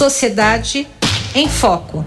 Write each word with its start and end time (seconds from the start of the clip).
Sociedade 0.00 0.88
em 1.34 1.46
Foco. 1.46 2.02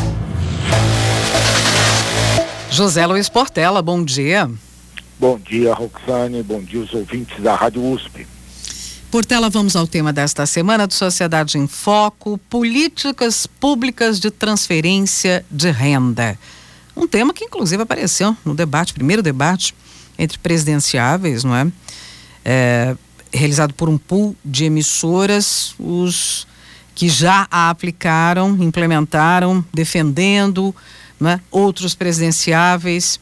José 2.71 3.05
Luiz 3.05 3.29
Portela, 3.29 3.83
bom 3.83 4.03
dia. 4.03 4.50
Bom 5.19 5.37
dia, 5.37 5.75
Roxane. 5.75 6.42
Bom 6.42 6.59
dia, 6.64 6.79
os 6.79 6.92
ouvintes 6.92 7.40
da 7.43 7.53
Rádio 7.53 7.87
USP. 7.87 8.25
Portela, 9.11 9.48
vamos 9.48 9.75
ao 9.75 9.86
tema 9.86 10.11
desta 10.11 10.43
semana 10.48 10.88
do 10.88 10.93
Sociedade 10.95 11.60
em 11.60 11.68
Foco: 11.68 12.39
políticas 12.50 13.46
públicas 13.46 14.20
de 14.20 14.32
transferência 14.32 15.46
de 15.52 15.70
renda. 15.70 16.36
Um 16.98 17.07
tema 17.07 17.32
que, 17.32 17.46
inclusive, 17.46 17.84
apareceu 17.84 18.36
no 18.44 18.55
debate, 18.55 18.91
primeiro 18.91 19.21
debate 19.21 19.75
entre 20.18 20.39
presidenciáveis, 20.39 21.44
não 21.44 21.55
é? 21.55 21.68
é 22.44 22.96
realizado 23.32 23.71
por 23.75 23.88
um 23.88 24.00
pool 24.00 24.36
de 24.44 24.66
emissoras, 24.66 25.75
os 25.78 26.48
que 26.96 27.10
já 27.10 27.47
a 27.50 27.70
aplicaram, 27.70 28.57
implementaram, 28.60 29.64
defendendo, 29.74 30.75
né? 31.19 31.39
outros 31.52 31.96
presidenciáveis, 31.96 33.19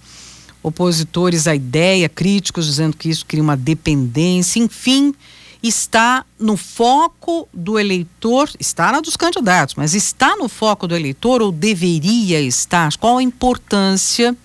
opositores 0.63 1.47
à 1.47 1.55
ideia, 1.55 2.09
críticos 2.09 2.66
dizendo 2.66 2.97
que 2.97 3.09
isso 3.09 3.25
cria 3.25 3.41
uma 3.41 3.57
dependência, 3.57 4.59
enfim, 4.59 5.13
está 5.63 6.25
no 6.39 6.57
foco 6.57 7.47
do 7.53 7.80
eleitor, 7.80 8.49
está 8.59 8.91
na 8.91 8.99
dos 8.99 9.16
candidatos, 9.16 9.75
mas 9.75 9.94
está 9.94 10.35
no 10.35 10.49
foco 10.49 10.88
do 10.88 10.95
eleitor 10.95 11.41
ou 11.41 11.52
deveria 11.52 12.41
estar? 12.41 12.95
Qual 12.97 13.17
a 13.17 13.23
importância 13.23 14.35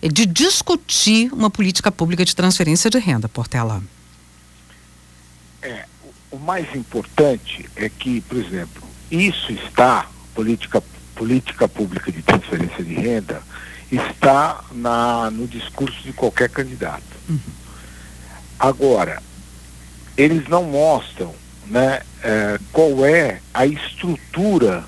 de 0.00 0.26
discutir 0.26 1.32
uma 1.32 1.50
política 1.50 1.90
pública 1.90 2.24
de 2.24 2.34
transferência 2.34 2.88
de 2.88 2.98
renda, 2.98 3.28
Portela? 3.28 3.82
O 6.30 6.38
mais 6.38 6.74
importante 6.74 7.68
é 7.74 7.88
que, 7.88 8.20
por 8.22 8.36
exemplo, 8.36 8.82
isso 9.10 9.52
está, 9.52 10.06
política, 10.34 10.82
política 11.14 11.66
pública 11.66 12.12
de 12.12 12.22
transferência 12.22 12.84
de 12.84 12.94
renda, 12.94 13.42
está 13.90 14.62
na, 14.72 15.30
no 15.30 15.46
discurso 15.46 16.02
de 16.02 16.12
qualquer 16.12 16.50
candidato. 16.50 17.02
Uhum. 17.28 17.38
Agora, 18.58 19.22
eles 20.16 20.46
não 20.48 20.64
mostram 20.64 21.34
né, 21.66 22.02
é, 22.22 22.58
qual 22.72 23.06
é 23.06 23.40
a 23.54 23.64
estrutura 23.66 24.84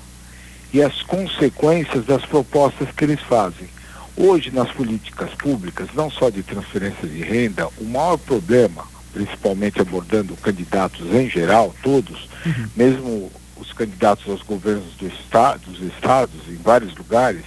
e 0.73 0.81
as 0.81 1.01
consequências 1.01 2.05
das 2.05 2.25
propostas 2.25 2.89
que 2.95 3.03
eles 3.03 3.19
fazem. 3.21 3.67
Hoje, 4.15 4.51
nas 4.51 4.69
políticas 4.71 5.33
públicas, 5.33 5.87
não 5.95 6.11
só 6.11 6.29
de 6.29 6.43
transferência 6.43 7.07
de 7.07 7.21
renda, 7.23 7.67
o 7.79 7.85
maior 7.85 8.17
problema 8.17 8.85
principalmente 9.13 9.81
abordando 9.81 10.35
candidatos 10.37 11.13
em 11.13 11.29
geral, 11.29 11.75
todos, 11.83 12.29
uhum. 12.45 12.67
mesmo 12.75 13.31
os 13.57 13.71
candidatos 13.73 14.27
aos 14.29 14.41
governos 14.41 14.95
do 14.95 15.07
estado, 15.07 15.71
dos 15.71 15.81
estados, 15.93 16.47
em 16.47 16.55
vários 16.55 16.95
lugares, 16.95 17.43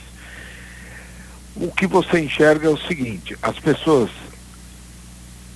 o 1.57 1.71
que 1.71 1.87
você 1.87 2.21
enxerga 2.21 2.67
é 2.67 2.71
o 2.71 2.77
seguinte, 2.77 3.37
as 3.43 3.59
pessoas 3.59 4.11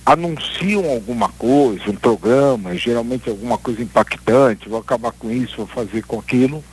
anunciam 0.05 0.89
alguma 0.89 1.29
coisa, 1.29 1.89
um 1.89 1.95
programa, 1.95 2.75
geralmente 2.75 3.29
alguma 3.29 3.57
coisa 3.57 3.81
impactante, 3.81 4.67
vou 4.67 4.79
acabar 4.79 5.11
com 5.11 5.29
isso, 5.29 5.57
vou 5.57 5.67
fazer 5.67 6.03
com 6.03 6.19
aquilo, 6.19 6.63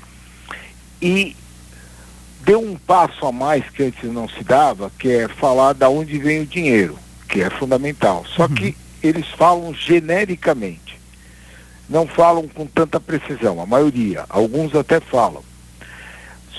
e 1.03 1.37
deu 2.45 2.61
um 2.61 2.77
passo 2.77 3.27
a 3.27 3.33
mais 3.33 3.69
que 3.69 3.83
antes 3.83 4.11
não 4.11 4.29
se 4.29 4.43
dava, 4.43 4.91
que 4.99 5.11
é 5.11 5.29
falar 5.29 5.75
da 5.75 5.89
onde 5.89 6.19
vem 6.19 6.41
o 6.41 6.47
dinheiro, 6.47 6.99
que 7.29 7.43
é 7.43 7.51
fundamental. 7.51 8.25
Só 8.25 8.45
uhum. 8.45 8.55
que 8.55 8.77
eles 9.03 9.27
falam 9.29 9.75
genericamente. 9.75 10.99
Não 11.89 12.07
falam 12.07 12.49
com 12.49 12.67
tanta 12.67 12.99
precisão, 12.99 13.61
a 13.61 13.67
maioria, 13.67 14.25
alguns 14.29 14.75
até 14.75 14.99
falam. 14.99 15.43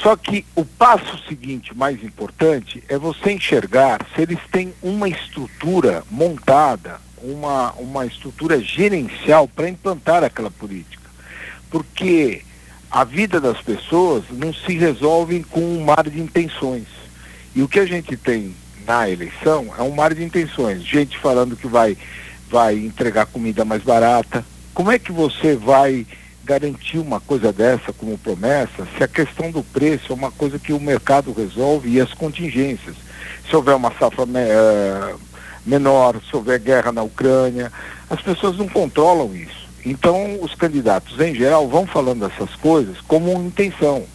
Só 0.01 0.15
que 0.15 0.45
o 0.55 0.63
passo 0.63 1.17
seguinte, 1.27 1.75
mais 1.75 2.03
importante, 2.03 2.83
é 2.87 2.97
você 2.97 3.31
enxergar 3.31 4.05
se 4.13 4.21
eles 4.21 4.39
têm 4.51 4.73
uma 4.81 5.09
estrutura 5.09 6.03
montada, 6.09 7.01
uma, 7.21 7.71
uma 7.73 8.05
estrutura 8.05 8.61
gerencial 8.61 9.47
para 9.47 9.67
implantar 9.67 10.23
aquela 10.23 10.51
política. 10.51 11.09
Porque 11.69 12.43
a 12.89 13.03
vida 13.03 13.41
das 13.41 13.59
pessoas 13.59 14.23
não 14.29 14.53
se 14.53 14.77
resolve 14.77 15.43
com 15.43 15.59
um 15.59 15.83
mar 15.83 16.07
de 16.09 16.21
intenções. 16.21 16.87
E 17.55 17.61
o 17.61 17.67
que 17.67 17.79
a 17.79 17.85
gente 17.85 18.15
tem 18.15 18.55
na 18.85 19.09
eleição 19.09 19.73
é 19.77 19.81
um 19.81 19.91
mar 19.91 20.13
de 20.13 20.23
intenções. 20.23 20.83
Gente 20.83 21.17
falando 21.17 21.57
que 21.57 21.67
vai 21.67 21.97
vai 22.49 22.75
entregar 22.75 23.25
comida 23.25 23.65
mais 23.65 23.83
barata? 23.83 24.45
Como 24.73 24.91
é 24.91 24.99
que 24.99 25.11
você 25.11 25.55
vai 25.55 26.05
garantir 26.43 26.97
uma 26.97 27.19
coisa 27.19 27.51
dessa 27.51 27.91
como 27.91 28.17
promessa 28.17 28.87
se 28.97 29.03
a 29.03 29.07
questão 29.07 29.51
do 29.51 29.63
preço 29.63 30.11
é 30.11 30.15
uma 30.15 30.31
coisa 30.31 30.57
que 30.57 30.71
o 30.71 30.79
mercado 30.79 31.33
resolve 31.33 31.89
e 31.89 31.99
as 31.99 32.13
contingências? 32.13 32.95
Se 33.49 33.55
houver 33.55 33.75
uma 33.75 33.91
safra 33.97 34.25
me, 34.25 34.39
uh, 34.39 35.19
menor, 35.65 36.21
se 36.29 36.35
houver 36.35 36.59
guerra 36.59 36.91
na 36.91 37.03
Ucrânia, 37.03 37.71
as 38.09 38.21
pessoas 38.21 38.57
não 38.57 38.67
controlam 38.67 39.35
isso. 39.35 39.67
Então, 39.85 40.37
os 40.41 40.53
candidatos, 40.53 41.19
em 41.19 41.33
geral, 41.33 41.67
vão 41.67 41.85
falando 41.85 42.25
essas 42.25 42.53
coisas 42.55 42.99
como 43.01 43.31
intenção. 43.41 44.05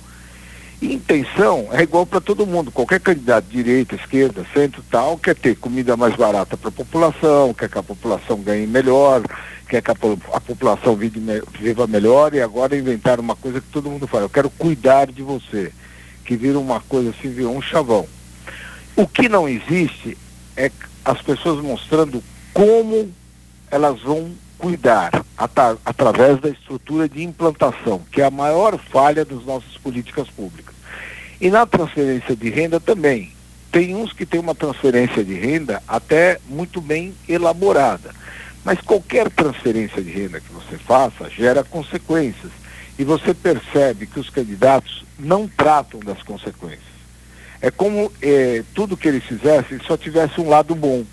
Intenção 0.83 1.69
é 1.71 1.83
igual 1.83 2.05
para 2.05 2.21
todo 2.21 2.45
mundo. 2.45 2.73
Qualquer 2.73 2.99
candidato, 2.99 3.47
direita, 3.49 3.95
esquerda, 3.95 4.45
centro, 4.53 4.83
tal, 4.91 5.17
quer 5.17 5.37
ter 5.37 5.55
comida 5.55 5.97
mais 5.97 6.17
barata 6.17 6.57
para 6.57 6.71
a 6.71 6.73
população, 6.73 7.55
quer 7.55 7.69
que 7.69 7.79
a 7.79 7.83
população 7.85 8.41
ganhe 8.41 8.67
melhor, 8.67 9.23
quer 9.69 9.81
que 9.81 9.93
a, 9.93 9.95
a 10.33 10.41
população 10.41 10.97
viva 10.97 11.87
melhor 11.87 12.35
e 12.35 12.43
agora 12.43 12.77
inventaram 12.77 13.23
uma 13.23 13.37
coisa 13.37 13.61
que 13.61 13.69
todo 13.69 13.89
mundo 13.89 14.09
fala, 14.09 14.25
eu 14.25 14.29
quero 14.29 14.51
cuidar 14.51 15.07
de 15.07 15.23
você, 15.23 15.73
que 16.25 16.35
vira 16.35 16.59
uma 16.59 16.81
coisa 16.81 17.11
assim, 17.11 17.31
virou 17.31 17.57
um 17.57 17.63
chavão. 17.63 18.09
O 18.97 19.07
que 19.07 19.29
não 19.29 19.49
existe 19.49 20.19
é 20.57 20.69
as 21.05 21.23
pessoas 21.23 21.63
mostrando 21.63 22.21
como 22.53 23.09
elas 23.71 24.01
vão 24.01 24.33
cuidar 24.63 25.11
at 25.37 25.59
através 25.85 26.41
da 26.41 26.49
estrutura 26.49 27.09
de 27.09 27.25
implantação, 27.25 28.01
que 28.13 28.23
é 28.23 28.25
a 28.25 28.31
maior 28.31 28.79
falha 28.79 29.25
das 29.25 29.45
nossas 29.45 29.77
políticas 29.77 30.29
públicas. 30.29 30.73
E 31.41 31.51
na 31.51 31.67
transferência 31.67 32.37
de 32.37 32.49
renda 32.49 32.79
também. 32.79 33.33
Tem 33.73 33.97
uns 33.97 34.13
que 34.13 34.25
têm 34.25 34.39
uma 34.39 34.55
transferência 34.55 35.25
de 35.25 35.35
renda 35.35 35.83
até 35.89 36.39
muito 36.47 36.81
bem 36.81 37.15
elaborada. 37.29 38.15
Mas 38.65 38.81
qualquer 38.81 39.29
transferência 39.31 40.01
de 40.01 40.11
renda 40.11 40.41
que 40.41 40.53
você 40.53 40.77
faça 40.77 41.29
gera 41.29 41.65
consequências. 41.65 42.53
E 42.99 43.03
você 43.03 43.35
percebe 43.35 44.07
que 44.07 44.21
os 44.21 44.31
candidatos 44.31 45.05
não 45.19 45.49
tratam 45.49 45.99
das 46.01 46.23
consequências. 46.23 46.93
É 47.61 47.71
como 47.71 48.13
é, 48.21 48.63
tudo 48.75 48.97
que 48.97 49.09
eles 49.09 49.25
fizessem 49.25 49.81
só 49.87 49.97
tivesse 49.97 50.41
um 50.41 50.49
lado 50.49 50.75
bom. 50.75 51.05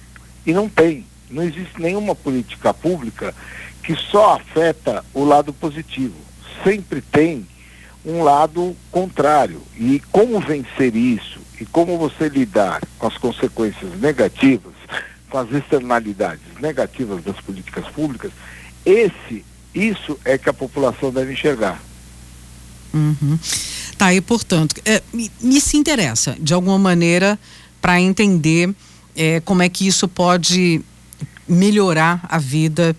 E 0.46 0.54
não 0.54 0.70
tem. 0.70 1.06
Não 1.30 1.44
existe 1.44 1.80
nenhuma 1.80 2.16
política 2.16 2.74
pública 2.74 3.34
que 3.84 3.96
só 3.96 4.36
afeta 4.36 5.04
o 5.14 5.24
lado 5.24 5.54
positivo. 5.54 6.16
Sempre 6.64 7.02
tem 7.02 7.48
um 8.06 8.24
lado 8.24 8.76
contrário. 8.92 9.62
E 9.78 10.02
como 10.12 10.40
vencer 10.40 10.96
isso 10.96 11.40
e 11.60 11.66
como 11.66 11.98
você 11.98 12.30
lidar 12.30 12.82
com 12.98 13.08
as 13.08 13.18
consequências 13.18 14.00
negativas, 14.00 14.74
com 15.30 15.38
as 15.38 15.52
externalidades 15.52 16.42
negativas 16.60 17.24
das 17.24 17.40
políticas 17.42 17.86
públicas, 17.88 18.32
esse, 18.86 19.46
isso 19.74 20.20
é 20.26 20.38
que 20.38 20.50
a 20.50 20.54
população 20.54 21.12
deve 21.12 21.34
enxergar. 21.34 21.82
Uhum. 22.94 23.38
Tá, 23.98 24.14
e 24.14 24.22
portanto, 24.22 24.76
é, 24.86 25.04
me, 25.14 25.30
me, 25.42 25.62
se 25.62 25.78
interessa, 25.78 26.36
de 26.40 26.54
alguma 26.54 26.80
maneira, 26.80 27.38
para 27.82 28.00
entender 28.00 28.74
é, 29.16 29.40
como 29.42 29.62
é 29.62 29.70
que 29.70 29.86
isso 29.86 30.08
pode 30.08 30.82
melhorar 31.50 32.22
a 32.30 32.38
vida 32.38 32.96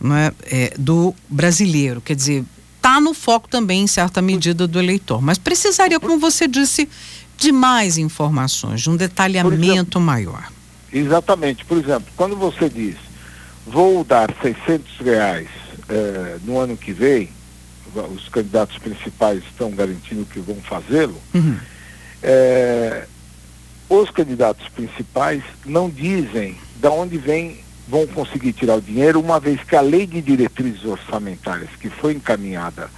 é, 0.00 0.32
é, 0.44 0.74
do 0.78 1.14
brasileiro. 1.28 2.00
Quer 2.00 2.14
dizer, 2.14 2.44
está 2.76 3.00
no 3.00 3.12
foco 3.12 3.48
também, 3.48 3.82
em 3.82 3.86
certa 3.86 4.22
medida, 4.22 4.66
do 4.66 4.78
eleitor. 4.78 5.20
Mas 5.20 5.38
precisaria, 5.38 5.98
como 5.98 6.18
você 6.18 6.46
disse, 6.46 6.88
de 7.36 7.52
mais 7.52 7.98
informações, 7.98 8.80
de 8.80 8.90
um 8.90 8.96
detalhamento 8.96 9.72
exemplo, 9.72 10.00
maior. 10.00 10.50
Exatamente. 10.92 11.64
Por 11.64 11.78
exemplo, 11.78 12.10
quando 12.16 12.36
você 12.36 12.68
diz, 12.68 12.96
vou 13.66 14.02
dar 14.04 14.34
600 14.40 14.98
reais 14.98 15.48
eh, 15.88 16.38
no 16.44 16.58
ano 16.58 16.76
que 16.76 16.92
vem, 16.92 17.28
os 18.14 18.28
candidatos 18.28 18.78
principais 18.78 19.42
estão 19.44 19.70
garantindo 19.70 20.24
que 20.24 20.40
vão 20.40 20.56
fazê-lo, 20.56 21.16
uhum. 21.34 21.56
eh, 22.22 23.06
os 23.88 24.10
candidatos 24.10 24.68
principais 24.68 25.42
não 25.64 25.88
dizem 25.88 26.56
de 26.76 26.88
onde 26.88 27.16
vem 27.18 27.58
vão 27.88 28.06
conseguir 28.06 28.52
tirar 28.52 28.76
o 28.76 28.82
dinheiro, 28.82 29.20
uma 29.20 29.40
vez 29.40 29.62
que 29.64 29.74
a 29.74 29.80
lei 29.80 30.06
de 30.06 30.20
diretrizes 30.20 30.84
orçamentárias 30.84 31.70
que 31.80 31.88
foi 31.88 32.12
encaminhada 32.12 32.90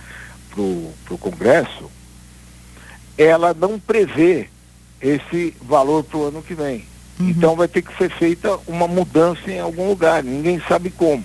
para 0.50 0.60
o 0.60 1.19
Congresso, 1.19 1.90
ela 3.16 3.54
não 3.54 3.78
prevê 3.78 4.48
esse 5.00 5.54
valor 5.62 6.02
para 6.02 6.19
o 6.19 6.28
ano 6.28 6.42
que 6.42 6.54
vem. 6.54 6.84
Uhum. 7.19 7.28
Então 7.28 7.54
vai 7.54 7.69
ter 7.69 7.82
que 7.82 7.96
ser 7.96 8.10
feita 8.10 8.58
uma 8.66 8.88
mudança 8.88 9.50
em 9.50 9.60
algum 9.60 9.88
lugar, 9.88 10.25
ninguém 10.25 10.60
sabe 10.66 10.90
como. 10.90 11.25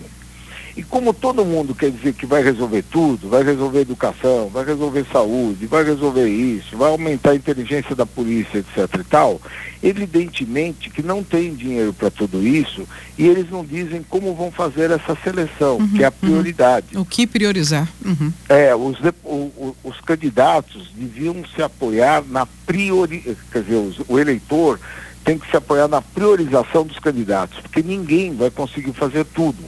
E 0.75 0.83
como 0.83 1.13
todo 1.13 1.45
mundo 1.45 1.73
quer 1.73 1.89
dizer 1.89 2.13
que 2.13 2.25
vai 2.25 2.43
resolver 2.43 2.83
tudo, 2.83 3.29
vai 3.29 3.43
resolver 3.43 3.79
educação, 3.79 4.49
vai 4.49 4.65
resolver 4.65 5.05
saúde, 5.09 5.65
vai 5.67 5.85
resolver 5.85 6.27
isso, 6.27 6.75
vai 6.75 6.89
aumentar 6.89 7.31
a 7.31 7.35
inteligência 7.35 7.95
da 7.95 8.05
polícia, 8.05 8.57
etc 8.57 8.99
e 8.99 9.03
tal, 9.05 9.41
evidentemente 9.81 10.89
que 10.89 11.01
não 11.01 11.23
tem 11.23 11.55
dinheiro 11.55 11.93
para 11.93 12.11
tudo 12.11 12.45
isso 12.45 12.85
e 13.17 13.25
eles 13.25 13.49
não 13.49 13.63
dizem 13.63 14.03
como 14.03 14.35
vão 14.35 14.51
fazer 14.51 14.91
essa 14.91 15.17
seleção, 15.23 15.77
uhum, 15.77 15.87
que 15.89 16.03
é 16.03 16.07
a 16.07 16.09
uhum. 16.09 16.15
prioridade. 16.19 16.87
Uhum. 16.93 17.03
O 17.03 17.05
que 17.05 17.25
priorizar? 17.25 17.87
Uhum. 18.03 18.33
É, 18.49 18.75
os, 18.75 18.97
o, 19.23 19.75
os 19.81 20.01
candidatos 20.01 20.91
deviam 20.93 21.35
se 21.55 21.61
apoiar 21.61 22.21
na 22.27 22.45
priori, 22.65 23.37
quer 23.49 23.61
dizer, 23.61 23.75
os, 23.75 24.01
o 24.09 24.19
eleitor 24.19 24.77
tem 25.23 25.39
que 25.39 25.49
se 25.49 25.55
apoiar 25.55 25.87
na 25.87 26.01
priorização 26.01 26.85
dos 26.85 26.99
candidatos, 26.99 27.59
porque 27.61 27.81
ninguém 27.81 28.35
vai 28.35 28.51
conseguir 28.51 28.91
fazer 28.91 29.25
tudo. 29.25 29.63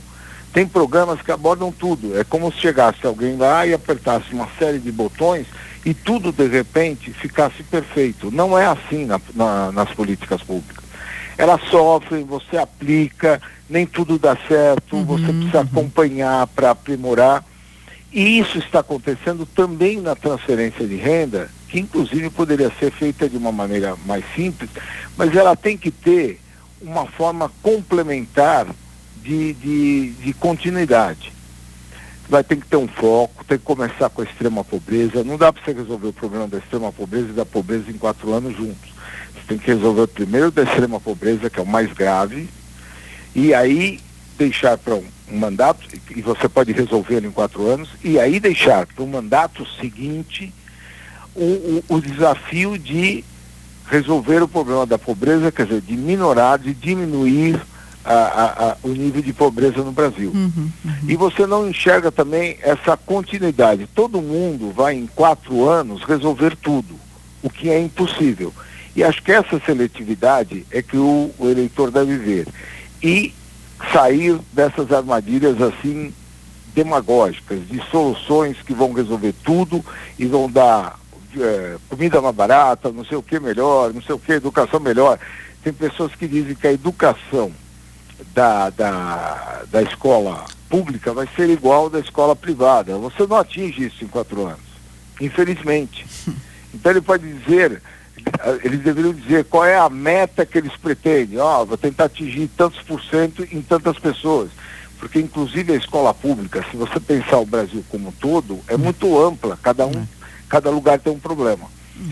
Tem 0.57 0.67
programas 0.67 1.21
que 1.21 1.31
abordam 1.31 1.71
tudo. 1.71 2.19
É 2.19 2.23
como 2.23 2.51
se 2.51 2.57
chegasse 2.57 3.05
alguém 3.05 3.37
lá 3.37 3.67
e 3.67 3.75
apertasse 3.75 4.33
uma 4.33 4.49
série 4.57 4.79
de 4.79 4.91
botões 4.91 5.45
e 5.85 5.93
tudo 5.93 6.31
de 6.31 6.47
repente 6.47 7.13
ficasse 7.13 7.61
perfeito. 7.61 8.31
Não 8.31 8.57
é 8.57 8.65
assim 8.65 9.05
na, 9.05 9.21
na, 9.35 9.71
nas 9.71 9.91
políticas 9.91 10.41
públicas. 10.41 10.83
Elas 11.37 11.61
sofrem, 11.69 12.23
você 12.23 12.57
aplica, 12.57 13.39
nem 13.69 13.85
tudo 13.85 14.17
dá 14.17 14.35
certo, 14.47 14.95
uhum, 14.95 15.05
você 15.05 15.31
precisa 15.31 15.59
uhum. 15.59 15.63
acompanhar 15.71 16.47
para 16.47 16.71
aprimorar. 16.71 17.45
E 18.11 18.39
isso 18.39 18.57
está 18.57 18.79
acontecendo 18.79 19.45
também 19.45 20.01
na 20.01 20.15
transferência 20.15 20.87
de 20.87 20.95
renda, 20.95 21.51
que 21.69 21.79
inclusive 21.79 22.31
poderia 22.31 22.71
ser 22.79 22.91
feita 22.91 23.29
de 23.29 23.37
uma 23.37 23.51
maneira 23.51 23.95
mais 24.07 24.25
simples, 24.35 24.71
mas 25.15 25.35
ela 25.35 25.55
tem 25.55 25.77
que 25.77 25.91
ter 25.91 26.41
uma 26.81 27.05
forma 27.05 27.51
complementar 27.61 28.65
de, 29.27 29.53
de, 29.53 30.09
de 30.11 30.33
continuidade. 30.33 31.33
Vai 32.29 32.43
ter 32.43 32.55
que 32.55 32.65
ter 32.65 32.77
um 32.77 32.87
foco, 32.87 33.43
tem 33.43 33.57
que 33.57 33.63
começar 33.63 34.09
com 34.09 34.21
a 34.21 34.25
extrema 34.25 34.63
pobreza. 34.63 35.23
Não 35.23 35.37
dá 35.37 35.51
para 35.51 35.63
você 35.63 35.73
resolver 35.73 36.07
o 36.07 36.13
problema 36.13 36.47
da 36.47 36.57
extrema 36.57 36.91
pobreza 36.93 37.29
e 37.29 37.33
da 37.33 37.45
pobreza 37.45 37.91
em 37.91 37.97
quatro 37.97 38.33
anos 38.33 38.55
juntos. 38.55 38.93
Você 39.33 39.41
tem 39.47 39.57
que 39.57 39.67
resolver 39.67 40.07
primeiro 40.07 40.49
da 40.49 40.63
extrema 40.63 40.99
pobreza, 40.99 41.49
que 41.49 41.59
é 41.59 41.63
o 41.63 41.67
mais 41.67 41.91
grave, 41.91 42.49
e 43.35 43.53
aí 43.53 43.99
deixar 44.37 44.77
para 44.77 44.95
um, 44.95 45.05
um, 45.29 45.37
mandato, 45.37 45.85
e 46.15 46.21
você 46.21 46.47
pode 46.47 46.71
resolver 46.71 47.23
em 47.23 47.31
quatro 47.31 47.67
anos, 47.67 47.89
e 48.03 48.19
aí 48.19 48.39
deixar 48.39 48.85
para 48.87 49.03
o 49.03 49.07
mandato 49.07 49.65
seguinte 49.79 50.53
o, 51.35 51.83
o, 51.89 51.95
o 51.95 52.01
desafio 52.01 52.77
de 52.77 53.23
resolver 53.89 54.41
o 54.43 54.47
problema 54.47 54.85
da 54.85 54.97
pobreza, 54.97 55.51
quer 55.51 55.65
dizer, 55.65 55.81
de 55.81 55.95
minorar, 55.95 56.59
de 56.59 56.73
diminuir 56.73 57.59
a, 58.13 58.69
a, 58.69 58.77
o 58.83 58.89
nível 58.89 59.21
de 59.21 59.33
pobreza 59.33 59.83
no 59.83 59.91
Brasil. 59.91 60.31
Uhum, 60.33 60.71
uhum. 60.85 60.93
E 61.07 61.15
você 61.15 61.45
não 61.45 61.69
enxerga 61.69 62.11
também 62.11 62.57
essa 62.61 62.95
continuidade. 62.95 63.87
Todo 63.93 64.21
mundo 64.21 64.71
vai 64.71 64.95
em 64.95 65.07
quatro 65.07 65.67
anos 65.67 66.03
resolver 66.03 66.55
tudo, 66.55 66.95
o 67.43 67.49
que 67.49 67.69
é 67.69 67.79
impossível. 67.79 68.53
E 68.95 69.03
acho 69.03 69.21
que 69.21 69.31
essa 69.31 69.59
seletividade 69.59 70.65
é 70.71 70.81
que 70.81 70.97
o, 70.97 71.31
o 71.37 71.49
eleitor 71.49 71.91
deve 71.91 72.17
ver. 72.17 72.47
E 73.03 73.33
sair 73.91 74.39
dessas 74.53 74.91
armadilhas 74.91 75.61
assim 75.61 76.13
demagógicas, 76.73 77.67
de 77.67 77.81
soluções 77.89 78.57
que 78.65 78.73
vão 78.73 78.93
resolver 78.93 79.33
tudo 79.43 79.83
e 80.17 80.25
vão 80.25 80.49
dar 80.49 80.99
é, 81.39 81.77
comida 81.89 82.21
mais 82.21 82.35
barata, 82.35 82.91
não 82.91 83.03
sei 83.03 83.17
o 83.17 83.23
que 83.23 83.39
melhor, 83.39 83.93
não 83.93 84.01
sei 84.01 84.15
o 84.15 84.19
que, 84.19 84.33
educação 84.33 84.79
melhor. 84.79 85.19
Tem 85.63 85.73
pessoas 85.73 86.13
que 86.15 86.27
dizem 86.27 86.55
que 86.55 86.67
a 86.67 86.73
educação 86.73 87.51
da, 88.33 88.69
da, 88.69 89.63
da 89.69 89.81
escola 89.81 90.45
pública 90.69 91.13
vai 91.13 91.27
ser 91.35 91.49
igual 91.49 91.89
da 91.89 91.99
escola 91.99 92.35
privada. 92.35 92.97
Você 92.97 93.25
não 93.25 93.37
atinge 93.37 93.85
isso 93.85 94.03
em 94.03 94.07
quatro 94.07 94.45
anos, 94.45 94.65
infelizmente. 95.19 96.05
Então 96.73 96.91
ele 96.91 97.01
pode 97.01 97.23
dizer, 97.33 97.81
eles 98.61 98.81
deveriam 98.81 99.13
dizer 99.13 99.45
qual 99.45 99.65
é 99.65 99.77
a 99.77 99.89
meta 99.89 100.45
que 100.45 100.57
eles 100.57 100.75
pretendem. 100.75 101.39
Ó, 101.39 101.61
oh, 101.61 101.65
vou 101.65 101.77
tentar 101.77 102.03
atingir 102.03 102.49
tantos 102.55 102.81
por 102.83 103.01
cento 103.01 103.47
em 103.51 103.61
tantas 103.61 103.97
pessoas. 103.97 104.51
Porque 104.99 105.17
inclusive 105.17 105.73
a 105.73 105.77
escola 105.77 106.13
pública, 106.13 106.63
se 106.69 106.77
você 106.77 106.99
pensar 106.99 107.37
o 107.37 107.45
Brasil 107.45 107.83
como 107.89 108.09
um 108.09 108.11
todo, 108.11 108.59
é 108.67 108.75
muito 108.75 109.19
ampla, 109.19 109.57
cada 109.63 109.87
um, 109.87 110.05
cada 110.49 110.69
lugar 110.69 110.99
tem 110.99 111.11
um 111.11 111.19
problema. 111.19 111.65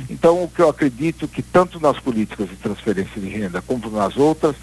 Então 0.09 0.43
o 0.43 0.47
que 0.49 0.61
eu 0.61 0.69
acredito 0.69 1.27
que 1.27 1.41
tanto 1.41 1.79
nas 1.79 1.99
políticas 1.99 2.49
de 2.49 2.55
transferência 2.55 3.21
de 3.21 3.27
renda 3.27 3.61
como 3.61 3.89
nas 3.91 4.17
outras, 4.17 4.55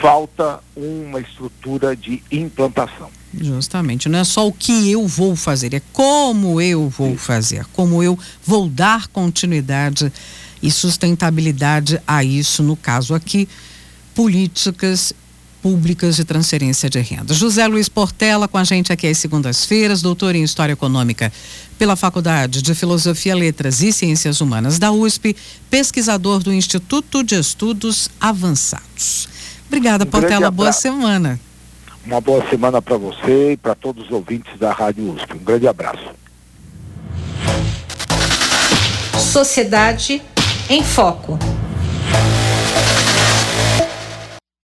falta 0.00 0.60
uma 0.76 1.20
estrutura 1.20 1.94
de 1.94 2.22
implantação. 2.30 3.10
Justamente, 3.34 4.08
não 4.08 4.18
é 4.18 4.24
só 4.24 4.46
o 4.46 4.52
que 4.52 4.90
eu 4.90 5.06
vou 5.06 5.36
fazer, 5.36 5.74
é 5.74 5.82
como 5.92 6.60
eu 6.60 6.88
vou 6.88 7.16
fazer, 7.16 7.66
como 7.72 8.02
eu 8.02 8.18
vou 8.44 8.68
dar 8.68 9.06
continuidade 9.08 10.10
e 10.62 10.70
sustentabilidade 10.70 12.00
a 12.06 12.24
isso, 12.24 12.62
no 12.62 12.74
caso 12.76 13.14
aqui, 13.14 13.48
políticas 14.14 15.12
públicas 15.60 16.16
de 16.16 16.24
transferência 16.24 16.88
de 16.88 17.00
renda. 17.00 17.34
José 17.34 17.66
Luiz 17.66 17.88
Portela 17.88 18.48
com 18.48 18.58
a 18.58 18.64
gente 18.64 18.92
aqui 18.92 19.06
às 19.06 19.18
segundas-feiras, 19.18 20.00
doutor 20.00 20.34
em 20.34 20.42
História 20.42 20.72
Econômica 20.72 21.32
pela 21.78 21.96
Faculdade 21.96 22.62
de 22.62 22.74
Filosofia, 22.74 23.34
Letras 23.34 23.82
e 23.82 23.92
Ciências 23.92 24.40
Humanas 24.40 24.78
da 24.78 24.90
USP, 24.90 25.36
pesquisador 25.68 26.42
do 26.42 26.52
Instituto 26.52 27.22
de 27.22 27.34
Estudos 27.34 28.08
Avançados. 28.20 29.28
Obrigada, 29.68 30.04
um 30.04 30.06
Portela. 30.08 30.50
Boa 30.50 30.72
semana. 30.72 31.38
Uma 32.04 32.20
boa 32.20 32.42
semana 32.48 32.80
para 32.80 32.96
você 32.96 33.52
e 33.52 33.56
para 33.56 33.74
todos 33.74 34.06
os 34.06 34.10
ouvintes 34.10 34.58
da 34.58 34.72
Rádio 34.72 35.12
USP. 35.12 35.34
Um 35.34 35.44
grande 35.44 35.68
abraço. 35.68 36.10
Sociedade 39.18 40.22
em 40.70 40.82
Foco. 40.82 41.38